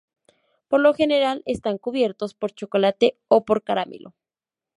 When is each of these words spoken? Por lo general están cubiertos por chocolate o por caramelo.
Por 0.67 0.79
lo 0.79 0.95
general 0.95 1.43
están 1.45 1.77
cubiertos 1.77 2.33
por 2.33 2.53
chocolate 2.55 3.19
o 3.27 3.45
por 3.45 3.61
caramelo. 3.61 4.15